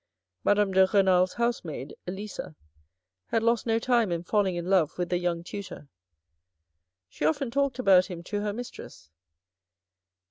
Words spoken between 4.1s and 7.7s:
in falling in love with the young tutor. She often